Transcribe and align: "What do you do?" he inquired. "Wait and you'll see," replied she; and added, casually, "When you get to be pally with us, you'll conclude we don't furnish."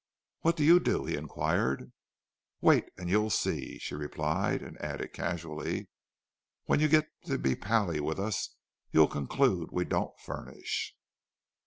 "What 0.39 0.55
do 0.57 0.63
you 0.63 0.79
do?" 0.79 1.05
he 1.05 1.15
inquired. 1.15 1.91
"Wait 2.59 2.85
and 2.97 3.07
you'll 3.07 3.29
see," 3.29 3.79
replied 3.91 4.61
she; 4.61 4.65
and 4.65 4.81
added, 4.81 5.13
casually, 5.13 5.89
"When 6.65 6.79
you 6.79 6.87
get 6.87 7.05
to 7.25 7.37
be 7.37 7.55
pally 7.55 7.99
with 7.99 8.19
us, 8.19 8.55
you'll 8.89 9.07
conclude 9.07 9.69
we 9.71 9.85
don't 9.85 10.19
furnish." 10.19 10.95